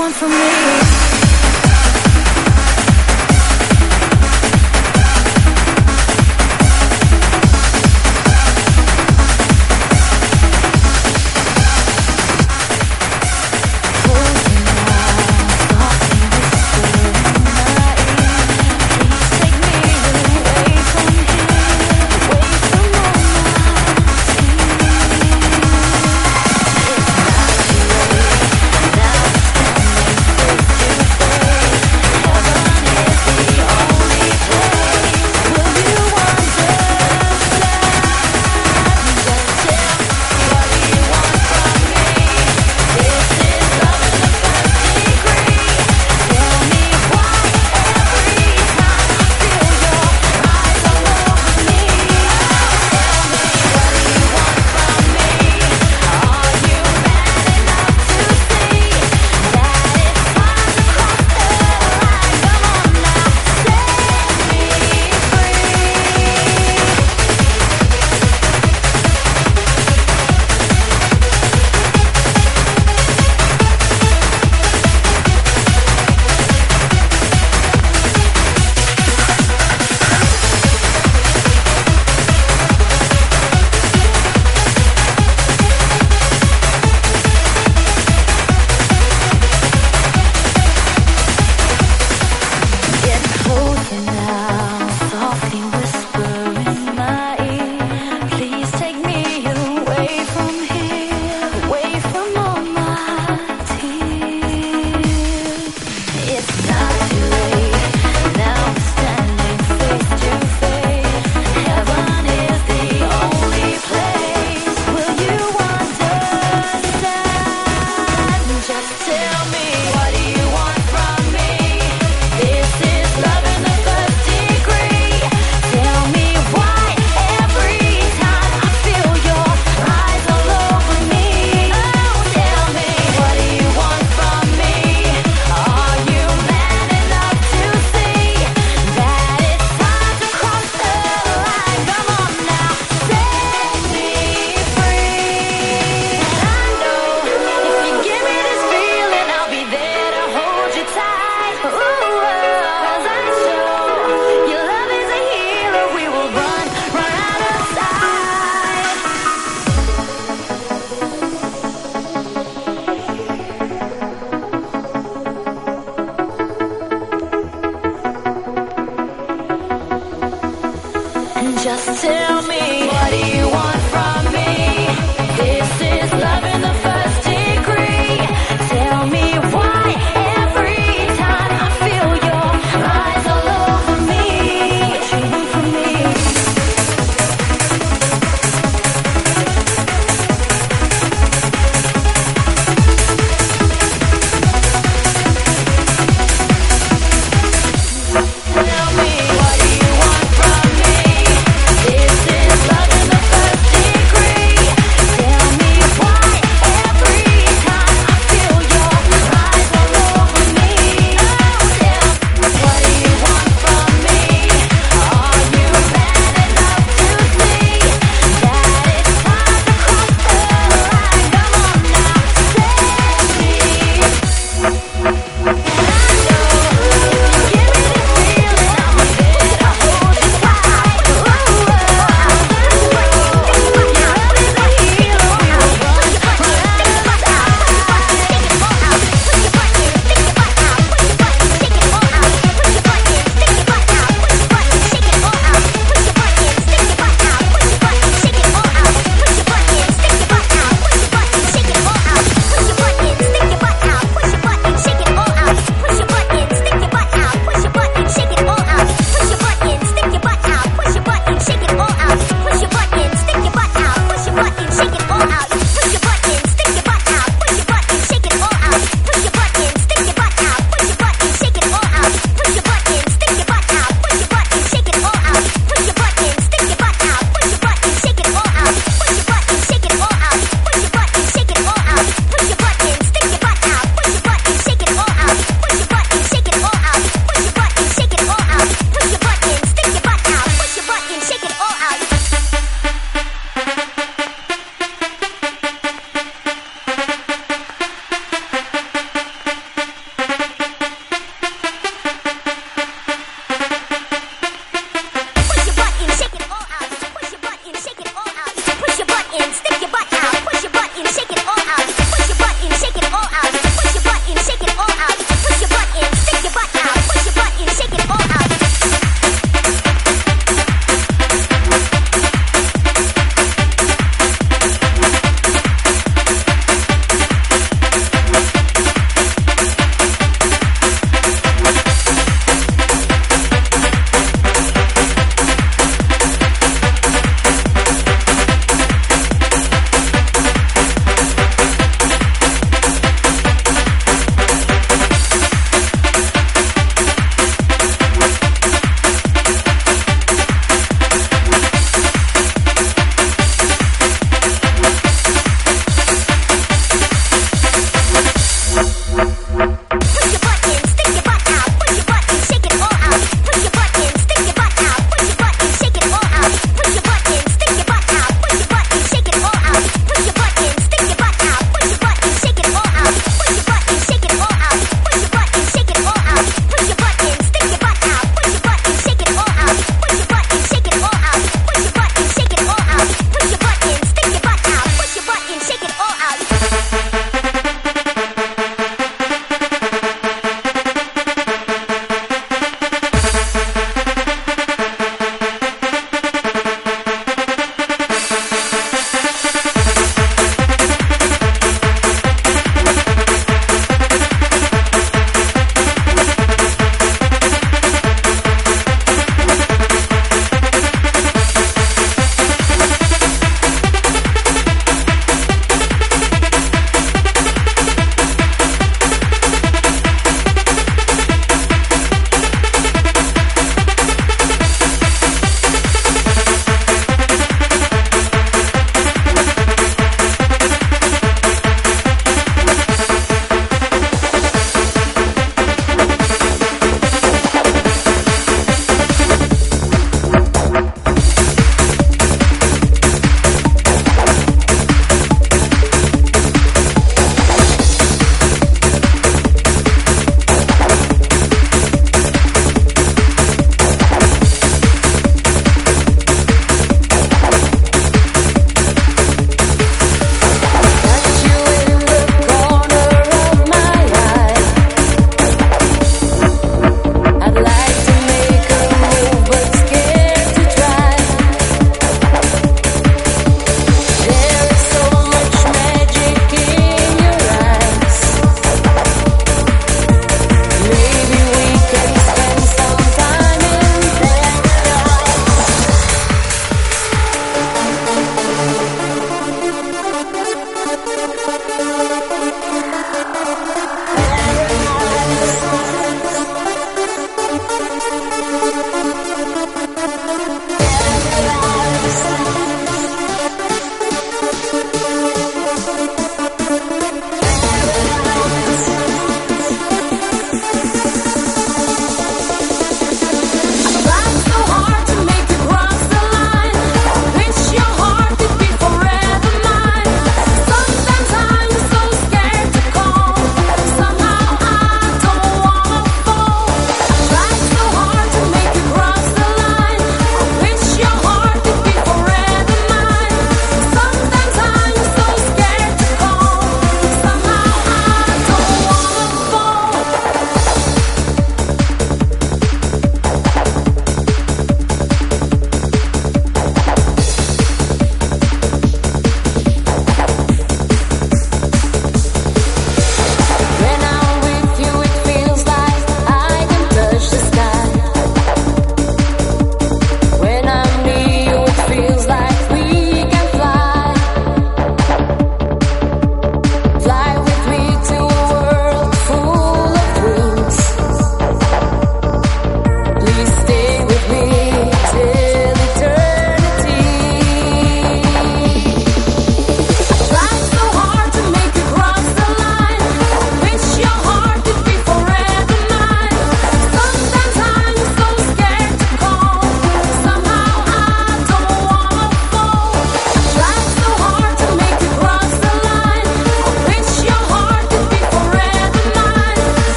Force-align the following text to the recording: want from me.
want 0.00 0.14
from 0.14 0.30
me. 0.30 0.49